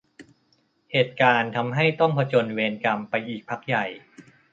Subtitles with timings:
[0.91, 3.85] เหตุการณ์ทำให้ต้องผจญเวรกรรมไปอีกพักใหญ่